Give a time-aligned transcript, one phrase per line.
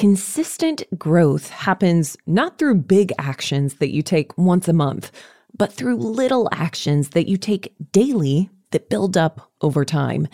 [0.00, 5.12] Consistent growth happens not through big actions that you take once a month,
[5.54, 10.26] but through little actions that you take daily that build up over time.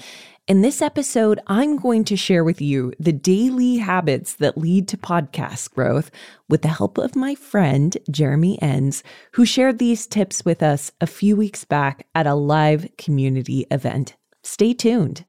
[0.46, 4.96] In this episode, I'm going to share with you the daily habits that lead to
[4.96, 6.12] podcast growth
[6.48, 9.02] with the help of my friend, Jeremy Enns,
[9.32, 14.14] who shared these tips with us a few weeks back at a live community event.
[14.44, 15.24] Stay tuned.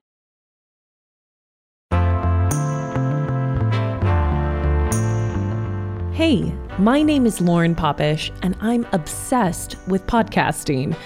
[6.18, 10.98] Hey, my name is Lauren Popish, and I'm obsessed with podcasting.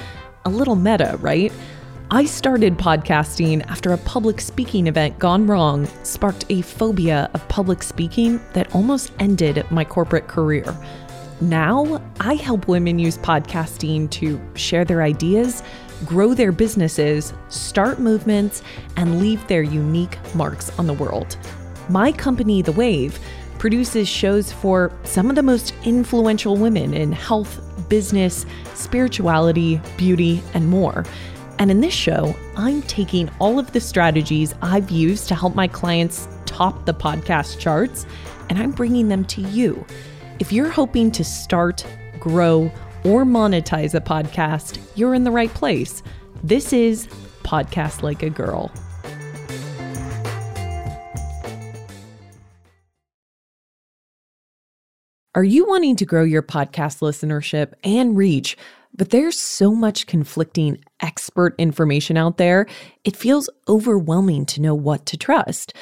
[0.46, 1.52] A little meta, right?
[2.10, 7.84] I started podcasting after a public speaking event gone wrong sparked a phobia of public
[7.84, 10.74] speaking that almost ended my corporate career.
[11.42, 15.62] Now, I help women use podcasting to share their ideas,
[16.06, 18.64] grow their businesses, start movements,
[18.96, 21.36] and leave their unique marks on the world.
[21.90, 23.20] My company, The Wave,
[23.62, 30.68] produces shows for some of the most influential women in health, business, spirituality, beauty, and
[30.68, 31.06] more.
[31.60, 35.68] And in this show, I'm taking all of the strategies I've used to help my
[35.68, 38.08] clients top the podcast charts,
[38.50, 39.86] and I'm bringing them to you.
[40.40, 41.86] If you're hoping to start,
[42.20, 42.72] grow,
[43.06, 46.02] or monetize a podcast, you're in the right place.
[46.44, 47.06] This is
[47.44, 48.72] Podcast Like a Girl.
[55.34, 58.58] Are you wanting to grow your podcast listenership and reach?
[58.98, 62.68] But there's so much conflicting expert information out there,
[63.06, 65.74] it feels overwhelming to know what to trust.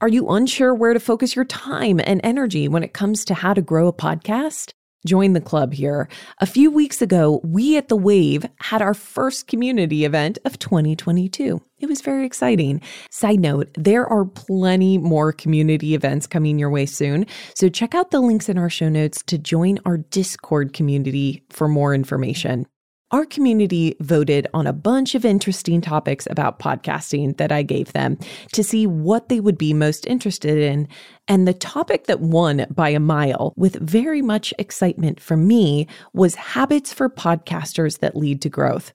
[0.00, 3.52] Are you unsure where to focus your time and energy when it comes to how
[3.52, 4.72] to grow a podcast?
[5.06, 6.08] Join the club here.
[6.38, 11.60] A few weeks ago, we at The Wave had our first community event of 2022.
[11.78, 12.80] It was very exciting.
[13.10, 17.26] Side note, there are plenty more community events coming your way soon.
[17.54, 21.68] So check out the links in our show notes to join our Discord community for
[21.68, 22.66] more information.
[23.14, 28.18] Our community voted on a bunch of interesting topics about podcasting that I gave them
[28.54, 30.88] to see what they would be most interested in.
[31.28, 36.34] And the topic that won by a mile, with very much excitement from me, was
[36.34, 38.92] habits for podcasters that lead to growth.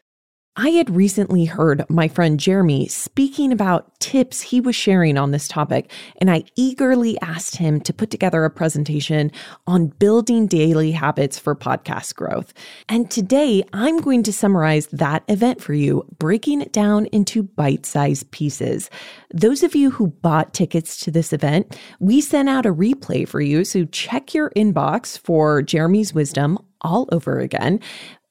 [0.55, 5.47] I had recently heard my friend Jeremy speaking about tips he was sharing on this
[5.47, 9.31] topic, and I eagerly asked him to put together a presentation
[9.67, 12.53] on building daily habits for podcast growth.
[12.89, 17.85] And today I'm going to summarize that event for you, breaking it down into bite
[17.85, 18.89] sized pieces.
[19.33, 23.39] Those of you who bought tickets to this event, we sent out a replay for
[23.39, 27.79] you, so check your inbox for Jeremy's wisdom all over again.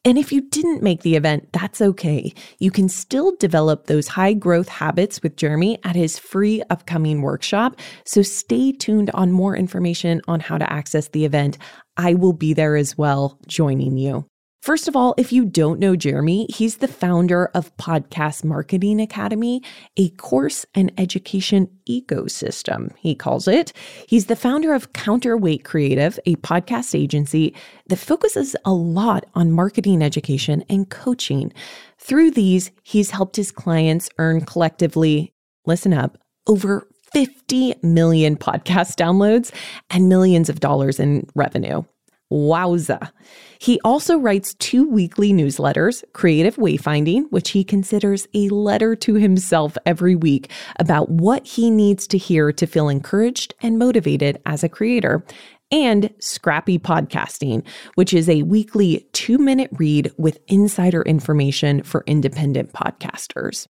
[0.05, 2.33] And if you didn't make the event, that's okay.
[2.59, 7.77] You can still develop those high growth habits with Jeremy at his free upcoming workshop.
[8.05, 11.59] So stay tuned on more information on how to access the event.
[11.97, 14.25] I will be there as well, joining you.
[14.61, 19.63] First of all, if you don't know Jeremy, he's the founder of Podcast Marketing Academy,
[19.97, 23.73] a course and education ecosystem, he calls it.
[24.09, 27.55] He's the founder of Counterweight Creative, a podcast agency
[27.87, 31.53] that focuses a lot on marketing education and coaching.
[31.99, 35.33] Through these, he's helped his clients earn collectively,
[35.67, 36.19] listen up,
[36.49, 39.53] over 50 million podcast downloads
[39.89, 41.85] and millions of dollars in revenue.
[42.33, 43.11] Wowza.
[43.59, 49.77] He also writes two weekly newsletters, Creative Wayfinding, which he considers a letter to himself
[49.87, 54.69] every week about what he needs to hear to feel encouraged and motivated as a
[54.69, 55.25] creator,
[55.71, 62.73] and Scrappy Podcasting, which is a weekly two minute read with insider information for independent
[62.73, 63.67] podcasters.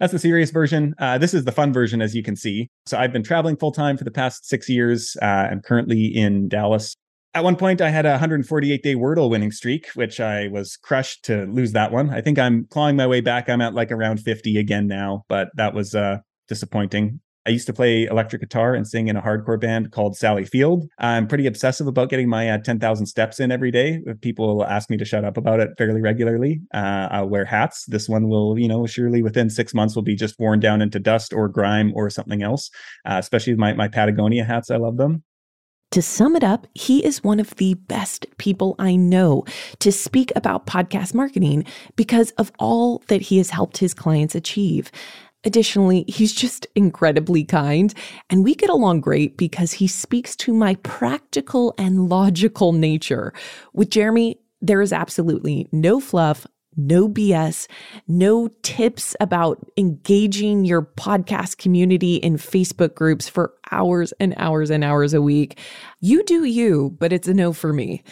[0.00, 0.94] That's the serious version.
[0.98, 2.68] Uh, this is the fun version, as you can see.
[2.86, 5.16] So I've been traveling full time for the past six years.
[5.22, 6.96] Uh, I'm currently in Dallas
[7.34, 11.24] at one point, I had a 148 day Wordle winning streak, which I was crushed
[11.24, 12.10] to lose that one.
[12.10, 13.48] I think I'm clawing my way back.
[13.48, 16.18] I'm at like around 50 again now, but that was uh,
[16.48, 17.20] disappointing.
[17.46, 20.86] I used to play electric guitar and sing in a hardcore band called Sally Field.
[20.98, 24.00] I'm pretty obsessive about getting my uh, 10,000 steps in every day.
[24.22, 27.84] People ask me to shut up about it fairly regularly, uh, I'll wear hats.
[27.86, 30.98] This one will, you know, surely within six months will be just worn down into
[30.98, 32.70] dust or grime or something else.
[33.04, 35.22] Uh, especially my my Patagonia hats, I love them.
[35.94, 39.44] To sum it up, he is one of the best people I know
[39.78, 44.90] to speak about podcast marketing because of all that he has helped his clients achieve.
[45.44, 47.94] Additionally, he's just incredibly kind,
[48.28, 53.32] and we get along great because he speaks to my practical and logical nature.
[53.72, 56.44] With Jeremy, there is absolutely no fluff,
[56.76, 57.66] no BS,
[58.08, 64.84] no tips about engaging your podcast community in Facebook groups for hours and hours and
[64.84, 65.58] hours a week.
[66.00, 68.02] You do you, but it's a no for me.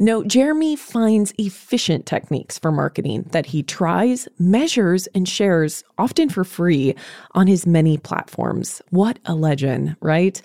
[0.00, 6.42] No, Jeremy finds efficient techniques for marketing that he tries, measures, and shares, often for
[6.42, 6.96] free,
[7.32, 8.82] on his many platforms.
[8.90, 10.42] What a legend, right?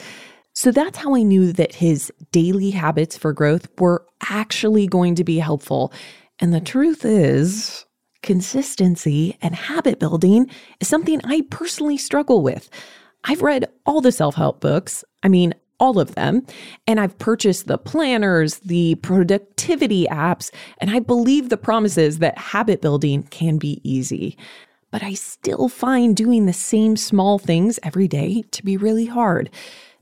[0.54, 5.24] So that's how I knew that his daily habits for growth were actually going to
[5.24, 5.94] be helpful.
[6.40, 7.86] And the truth is,
[8.22, 10.50] consistency and habit building
[10.80, 12.70] is something I personally struggle with.
[13.26, 15.04] I've read all the self help books.
[15.24, 16.46] I mean, all of them.
[16.88, 22.82] And I've purchased the planners, the productivity apps, and I believe the promises that habit
[22.82, 24.38] building can be easy.
[24.92, 29.50] But I still find doing the same small things every day to be really hard.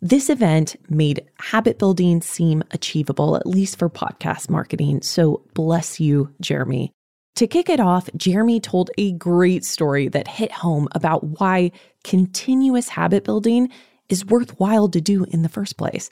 [0.01, 5.01] This event made habit building seem achievable, at least for podcast marketing.
[5.01, 6.91] So bless you, Jeremy.
[7.37, 11.71] To kick it off, Jeremy told a great story that hit home about why
[12.03, 13.69] continuous habit building
[14.09, 16.09] is worthwhile to do in the first place.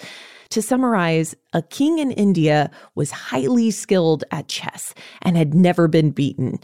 [0.49, 6.11] To summarize, a king in India was highly skilled at chess and had never been
[6.11, 6.59] beaten.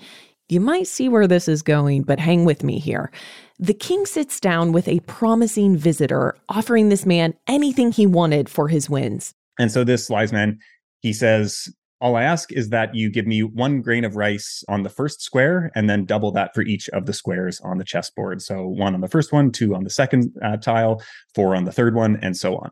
[0.52, 3.10] You might see where this is going, but hang with me here.
[3.58, 8.68] The king sits down with a promising visitor, offering this man anything he wanted for
[8.68, 9.34] his wins.
[9.58, 10.60] And so this wise man,
[11.00, 11.70] he says,
[12.02, 15.22] all I ask is that you give me one grain of rice on the first
[15.22, 18.42] square and then double that for each of the squares on the chessboard.
[18.42, 21.02] So one on the first one, two on the second uh, tile,
[21.34, 22.72] four on the third one, and so on.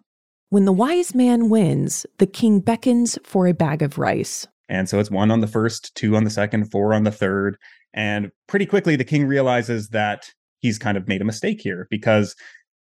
[0.50, 4.48] When the wise man wins, the king beckons for a bag of rice.
[4.70, 7.58] And so it's one on the first, two on the second, four on the third.
[7.94, 10.30] And pretty quickly, the king realizes that
[10.60, 12.36] he's kind of made a mistake here because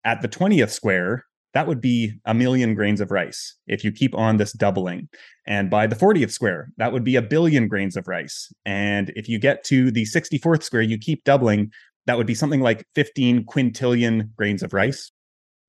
[0.05, 1.25] at the 20th square,
[1.55, 5.09] that would be a million grains of rice if you keep on this doubling.
[5.47, 8.53] And by the 40th square, that would be a billion grains of rice.
[8.67, 11.73] And if you get to the 64th square, you keep doubling,
[12.07, 15.11] that would be something like 15 quintillion grains of rice.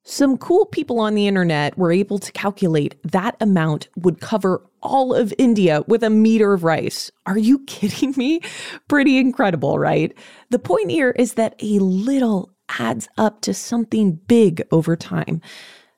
[0.03, 5.13] Some cool people on the internet were able to calculate that amount would cover all
[5.13, 7.11] of India with a meter of rice.
[7.25, 8.41] Are you kidding me?
[8.87, 10.13] Pretty incredible, right?
[10.49, 15.41] The point here is that a little adds up to something big over time.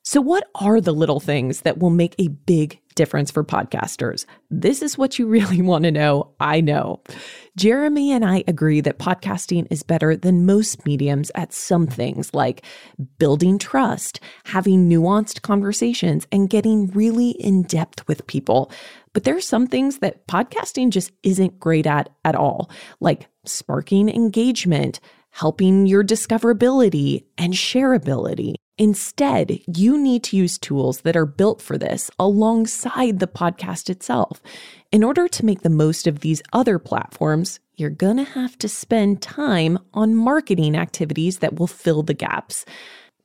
[0.04, 4.26] So, what are the little things that will make a big difference for podcasters?
[4.50, 6.32] This is what you really want to know.
[6.40, 7.02] I know.
[7.56, 12.64] Jeremy and I agree that podcasting is better than most mediums at some things like
[13.18, 18.72] building trust, having nuanced conversations, and getting really in depth with people.
[19.12, 24.08] But there are some things that podcasting just isn't great at at all, like sparking
[24.08, 24.98] engagement,
[25.30, 28.56] helping your discoverability and shareability.
[28.78, 34.40] Instead, you need to use tools that are built for this alongside the podcast itself.
[34.90, 38.68] In order to make the most of these other platforms, you're going to have to
[38.68, 42.64] spend time on marketing activities that will fill the gaps.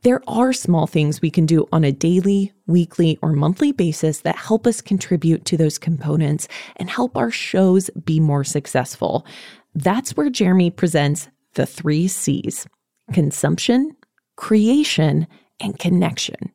[0.03, 4.35] There are small things we can do on a daily, weekly, or monthly basis that
[4.35, 9.25] help us contribute to those components and help our shows be more successful.
[9.73, 12.67] That's where Jeremy presents the three C's
[13.11, 13.95] consumption,
[14.38, 15.28] creation,
[15.60, 16.54] and connection.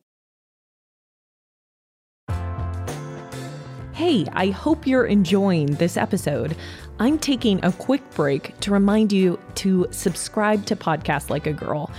[3.93, 6.55] Hey, I hope you're enjoying this episode.
[6.99, 11.91] I'm taking a quick break to remind you to subscribe to Podcast Like a Girl.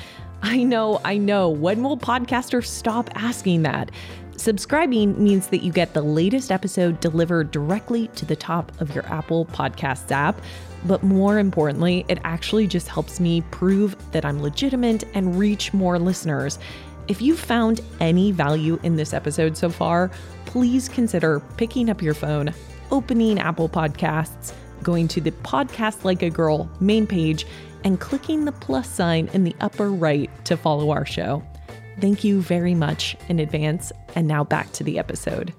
[0.43, 1.49] I know, I know.
[1.49, 3.91] When will podcasters stop asking that?
[4.37, 9.07] Subscribing means that you get the latest episode delivered directly to the top of your
[9.07, 10.41] Apple Podcasts app.
[10.85, 15.99] But more importantly, it actually just helps me prove that I'm legitimate and reach more
[15.99, 16.59] listeners.
[17.09, 20.11] If you found any value in this episode so far,
[20.47, 22.53] please consider picking up your phone,
[22.91, 27.47] opening Apple Podcasts, going to the Podcast Like a Girl main page,
[27.85, 31.43] and clicking the plus sign in the upper right to follow our show.
[32.01, 33.93] Thank you very much in advance.
[34.15, 35.53] And now back to the episode.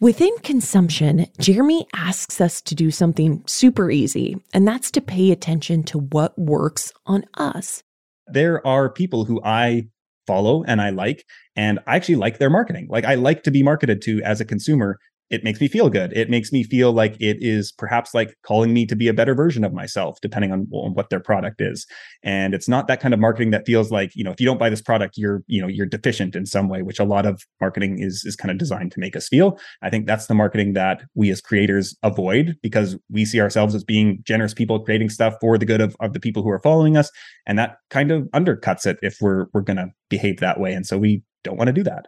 [0.00, 5.82] Within consumption, Jeremy asks us to do something super easy, and that's to pay attention
[5.84, 7.82] to what works on us.
[8.28, 9.88] There are people who I
[10.24, 11.24] follow and I like,
[11.56, 12.86] and I actually like their marketing.
[12.88, 15.00] Like I like to be marketed to as a consumer
[15.30, 16.12] it makes me feel good.
[16.16, 19.34] It makes me feel like it is perhaps like calling me to be a better
[19.34, 21.86] version of myself, depending on, on, what their product is.
[22.22, 24.58] And it's not that kind of marketing that feels like, you know, if you don't
[24.58, 27.42] buy this product, you're, you know, you're deficient in some way, which a lot of
[27.60, 29.58] marketing is is kind of designed to make us feel.
[29.82, 33.84] I think that's the marketing that we as creators avoid because we see ourselves as
[33.84, 36.96] being generous people creating stuff for the good of, of the people who are following
[36.96, 37.10] us.
[37.46, 40.72] And that kind of undercuts it if we're we're gonna behave that way.
[40.72, 42.06] And so we don't want to do that.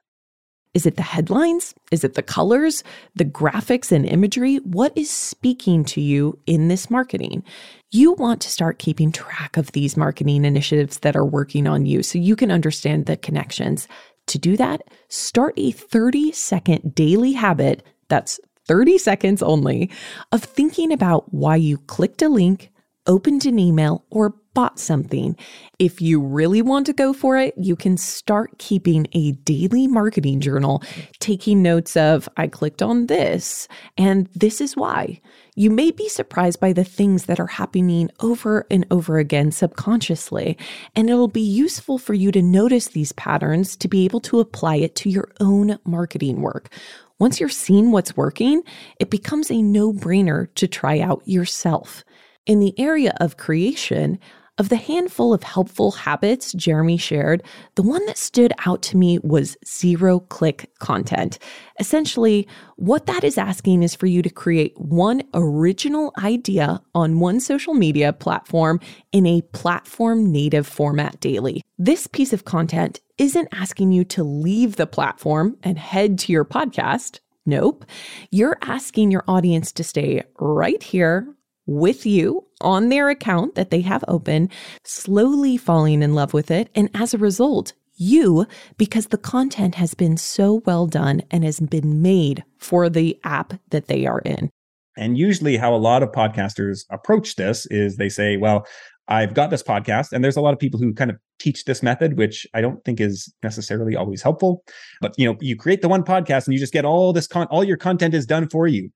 [0.73, 1.75] Is it the headlines?
[1.91, 2.85] Is it the colors,
[3.17, 4.59] the graphics and imagery?
[4.59, 7.43] What is speaking to you in this marketing?
[7.91, 12.05] You want to start keeping track of these marketing initiatives that are working on you
[12.05, 13.89] so you can understand the connections.
[14.29, 19.91] To do that, start a 30 second daily habit that's 30 seconds only
[20.31, 22.71] of thinking about why you clicked a link,
[23.11, 25.37] opened an email, or bought something.
[25.79, 30.40] If you really want to go for it, you can start keeping a daily marketing
[30.40, 30.83] journal,
[31.19, 35.21] taking notes of, I clicked on this, and this is why.
[35.57, 40.57] You may be surprised by the things that are happening over and over again subconsciously,
[40.95, 44.76] and it'll be useful for you to notice these patterns to be able to apply
[44.76, 46.71] it to your own marketing work.
[47.19, 48.62] Once you're seeing what's working,
[48.99, 52.02] it becomes a no brainer to try out yourself.
[52.47, 54.18] In the area of creation,
[54.61, 57.42] of the handful of helpful habits Jeremy shared,
[57.76, 61.38] the one that stood out to me was zero click content.
[61.78, 67.40] Essentially, what that is asking is for you to create one original idea on one
[67.40, 68.80] social media platform
[69.12, 71.62] in a platform native format daily.
[71.78, 76.44] This piece of content isn't asking you to leave the platform and head to your
[76.44, 77.20] podcast.
[77.47, 77.87] Nope.
[78.30, 81.35] You're asking your audience to stay right here
[81.67, 84.49] with you on their account that they have open,
[84.85, 86.69] slowly falling in love with it.
[86.75, 88.47] And as a result, you,
[88.79, 93.55] because the content has been so well done and has been made for the app
[93.71, 94.50] that they are in.
[94.97, 98.67] And usually, how a lot of podcasters approach this is they say, Well,
[99.09, 101.83] I've got this podcast, and there's a lot of people who kind of teach this
[101.83, 104.62] method, which I don't think is necessarily always helpful.
[105.00, 107.47] But you know, you create the one podcast and you just get all this con
[107.50, 108.90] all your content is done for you.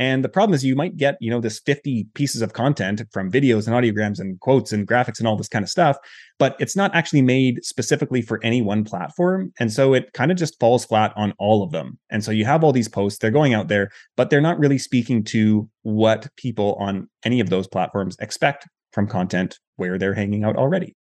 [0.00, 3.30] And the problem is you might get, you know, this 50 pieces of content from
[3.30, 5.98] videos and audiograms and quotes and graphics and all this kind of stuff,
[6.38, 9.52] but it's not actually made specifically for any one platform.
[9.60, 11.98] And so it kind of just falls flat on all of them.
[12.08, 14.78] And so you have all these posts, they're going out there, but they're not really
[14.78, 20.44] speaking to what people on any of those platforms expect from content where they're hanging
[20.44, 20.96] out already.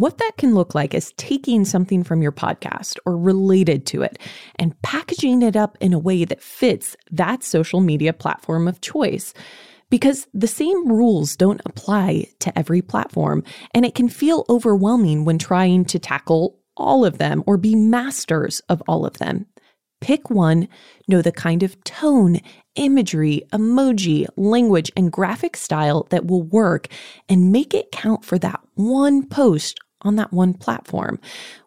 [0.00, 4.18] What that can look like is taking something from your podcast or related to it
[4.56, 9.34] and packaging it up in a way that fits that social media platform of choice.
[9.90, 15.36] Because the same rules don't apply to every platform, and it can feel overwhelming when
[15.36, 19.44] trying to tackle all of them or be masters of all of them.
[20.00, 20.66] Pick one,
[21.08, 22.40] know the kind of tone,
[22.74, 26.86] imagery, emoji, language, and graphic style that will work,
[27.28, 31.18] and make it count for that one post on that one platform.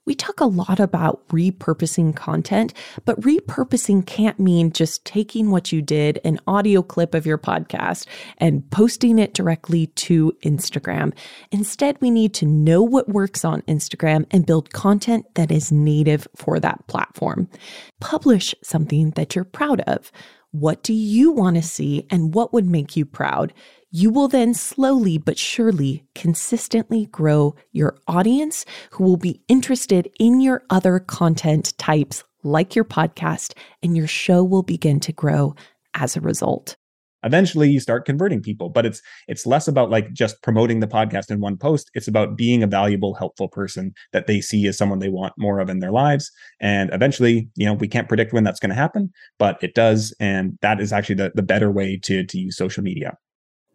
[0.06, 2.74] We talk a lot about repurposing content,
[3.06, 8.06] but repurposing can't mean just taking what you did, an audio clip of your podcast,
[8.38, 11.14] and posting it directly to Instagram.
[11.52, 16.28] Instead, we need to know what works on Instagram and build content that is native
[16.36, 17.48] for that platform.
[18.02, 20.12] Publish something that you're proud of.
[20.52, 23.54] What do you want to see and what would make you proud?
[23.96, 30.42] You will then slowly but surely consistently grow your audience who will be interested in
[30.42, 35.54] your other content types like your podcast, and your show will begin to grow
[35.94, 36.76] as a result.
[37.24, 41.30] Eventually you start converting people but it's it's less about like just promoting the podcast
[41.30, 41.92] in one post.
[41.94, 45.60] It's about being a valuable helpful person that they see as someone they want more
[45.60, 46.32] of in their lives.
[46.60, 50.16] And eventually you know we can't predict when that's going to happen but it does.
[50.20, 53.18] And that is actually the, the better way to to use social media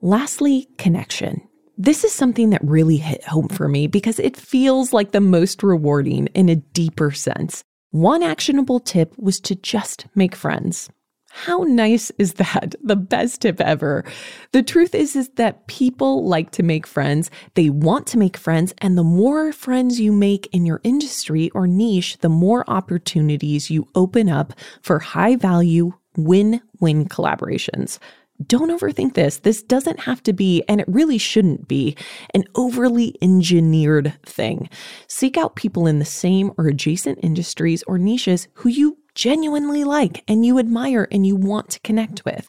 [0.01, 1.43] Lastly, connection.
[1.77, 5.63] This is something that really hit home for me because it feels like the most
[5.63, 7.65] rewarding in a deeper sense.
[7.91, 10.89] One actionable tip was to just make friends.
[11.31, 12.77] How nice is that?
[12.85, 14.05] The best tip ever.
[14.53, 17.31] The truth is is that people like to make friends.
[17.55, 21.67] They want to make friends and the more friends you make in your industry or
[21.67, 27.99] niche, the more opportunities you open up for high value win-win collaborations.
[28.47, 29.39] Don't overthink this.
[29.39, 31.97] This doesn't have to be, and it really shouldn't be,
[32.35, 34.71] an overly engineered thing.
[35.09, 40.23] Seek out people in the same or adjacent industries or niches who you genuinely like
[40.29, 42.49] and you admire and you want to connect with.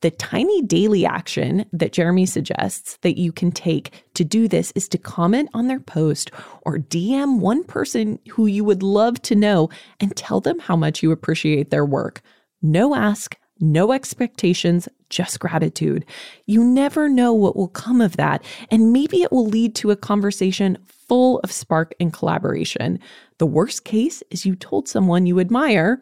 [0.00, 4.88] The tiny daily action that Jeremy suggests that you can take to do this is
[4.90, 6.30] to comment on their post
[6.62, 11.02] or DM one person who you would love to know and tell them how much
[11.02, 12.22] you appreciate their work.
[12.62, 16.04] No ask, no expectations, just gratitude.
[16.46, 19.96] You never know what will come of that, and maybe it will lead to a
[19.96, 22.98] conversation full of spark and collaboration.
[23.38, 26.00] The worst case is you told someone you admire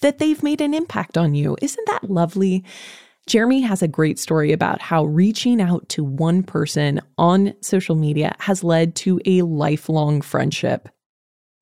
[0.00, 1.56] that they've made an impact on you.
[1.60, 2.64] Isn't that lovely?
[3.26, 8.34] Jeremy has a great story about how reaching out to one person on social media
[8.38, 10.88] has led to a lifelong friendship.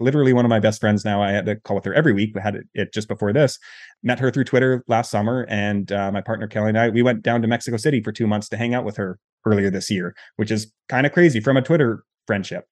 [0.01, 1.23] Literally one of my best friends now.
[1.23, 2.35] I had to call with her every week.
[2.35, 3.59] We had it, it just before this.
[4.03, 7.23] Met her through Twitter last summer, and uh, my partner Kelly and I we went
[7.23, 10.15] down to Mexico City for two months to hang out with her earlier this year,
[10.37, 12.65] which is kind of crazy from a Twitter friendship.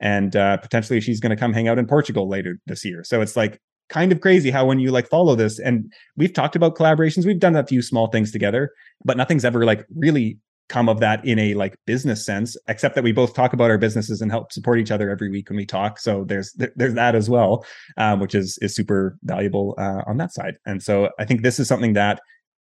[0.00, 3.02] And uh, potentially she's going to come hang out in Portugal later this year.
[3.04, 6.56] So it's like kind of crazy how when you like follow this and we've talked
[6.56, 8.70] about collaborations we've done a few small things together
[9.04, 10.38] but nothing's ever like really
[10.68, 13.78] come of that in a like business sense except that we both talk about our
[13.78, 15.98] businesses and help support each other every week when we talk.
[15.98, 17.64] So there's there's that as well
[17.96, 20.56] um, which is is super valuable uh, on that side.
[20.66, 22.20] And so i think this is something that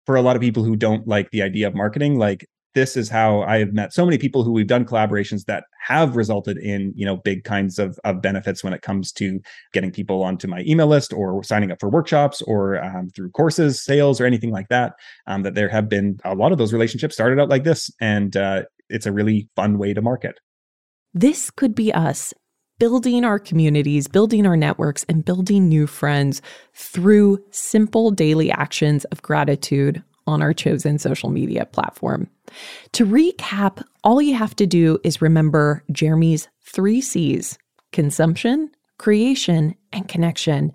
[0.05, 3.09] for a lot of people who don't like the idea of marketing like this is
[3.09, 6.93] how I have met so many people who we've done collaborations that have resulted in
[6.95, 9.41] you know big kinds of, of benefits when it comes to
[9.73, 13.83] getting people onto my email list or signing up for workshops or um, through courses,
[13.83, 14.93] sales, or anything like that.
[15.27, 18.37] Um, that there have been a lot of those relationships started out like this, and
[18.37, 20.39] uh, it's a really fun way to market.
[21.15, 22.35] This could be us
[22.79, 26.43] building our communities, building our networks, and building new friends
[26.75, 32.29] through simple daily actions of gratitude on our chosen social media platform.
[32.93, 37.59] To recap, all you have to do is remember Jeremy's three C's
[37.93, 40.73] consumption, creation, and connection.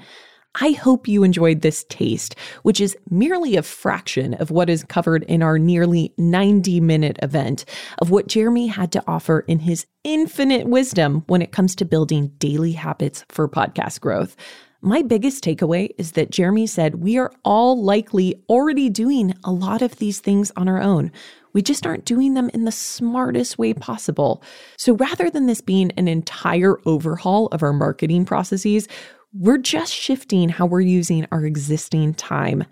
[0.60, 5.24] I hope you enjoyed this taste, which is merely a fraction of what is covered
[5.24, 7.64] in our nearly 90 minute event
[8.00, 12.34] of what Jeremy had to offer in his infinite wisdom when it comes to building
[12.38, 14.36] daily habits for podcast growth.
[14.84, 19.84] My biggest takeaway is that Jeremy said we are all likely already doing a lot
[19.84, 21.12] of these things on our own.
[21.54, 24.42] We just aren't doing them in the smartest way possible.
[24.78, 28.88] So rather than this being an entire overhaul of our marketing processes,
[29.34, 32.64] we're just shifting how we're using our existing time.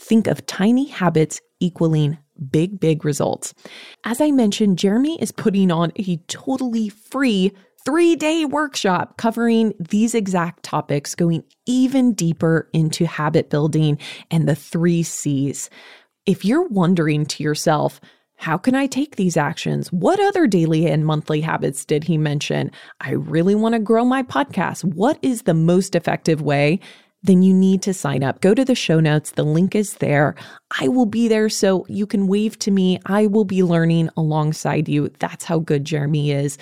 [0.00, 2.18] Think of tiny habits equaling
[2.50, 3.54] big, big results.
[4.02, 7.52] As I mentioned, Jeremy is putting on a totally free
[7.84, 13.98] three day workshop covering these exact topics, going even deeper into habit building
[14.30, 15.70] and the three C's.
[16.26, 18.00] If you're wondering to yourself,
[18.36, 19.92] how can I take these actions?
[19.92, 22.70] What other daily and monthly habits did he mention?
[23.00, 24.84] I really want to grow my podcast.
[24.84, 26.80] What is the most effective way?
[27.24, 28.40] Then you need to sign up.
[28.40, 29.30] Go to the show notes.
[29.32, 30.34] The link is there.
[30.80, 32.98] I will be there so you can wave to me.
[33.06, 35.08] I will be learning alongside you.
[35.20, 36.58] That's how good Jeremy is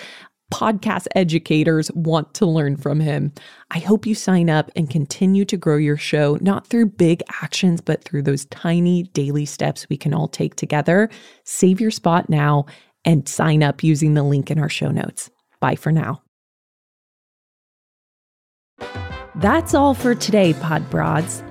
[0.50, 3.32] podcast educators want to learn from him.
[3.70, 7.80] I hope you sign up and continue to grow your show, not through big actions,
[7.80, 11.08] but through those tiny daily steps we can all take together.
[11.44, 12.66] Save your spot now
[13.04, 15.30] and sign up using the link in our show notes.
[15.60, 16.22] Bye for now.
[19.36, 21.42] That's all for today, Pod Broads.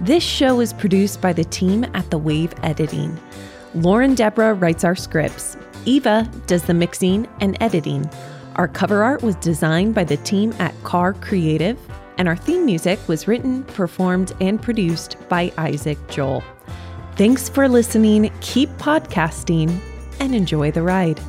[0.00, 3.18] This show is produced by the team at The Wave Editing.
[3.74, 5.56] Lauren Deborah writes our scripts.
[5.84, 8.08] Eva does the mixing and editing.
[8.58, 11.78] Our cover art was designed by the team at Car Creative,
[12.18, 16.42] and our theme music was written, performed, and produced by Isaac Joel.
[17.14, 19.78] Thanks for listening, keep podcasting,
[20.18, 21.20] and enjoy the ride.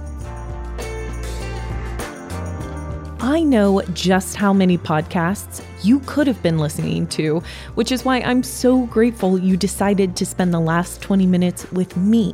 [3.19, 7.43] I know just how many podcasts you could have been listening to,
[7.75, 11.95] which is why I'm so grateful you decided to spend the last 20 minutes with
[11.95, 12.33] me.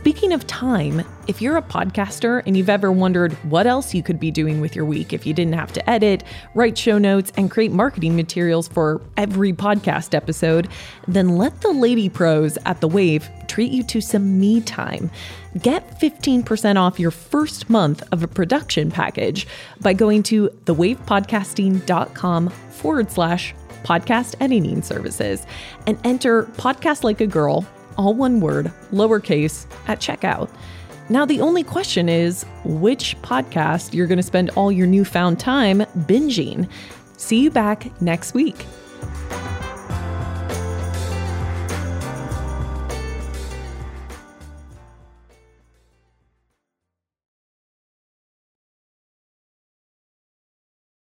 [0.00, 4.18] Speaking of time, if you're a podcaster and you've ever wondered what else you could
[4.18, 7.50] be doing with your week if you didn't have to edit, write show notes, and
[7.50, 10.68] create marketing materials for every podcast episode,
[11.06, 15.10] then let the lady pros at The Wave treat you to some me time.
[15.60, 19.46] Get 15% off your first month of a production package
[19.82, 25.44] by going to thewavepodcasting.com forward slash podcast editing services
[25.86, 30.50] and enter Podcast Like a Girl all one word, lowercase, at checkout.
[31.08, 35.80] Now, the only question is which podcast you're going to spend all your newfound time
[35.80, 36.68] binging.
[37.16, 38.64] See you back next week.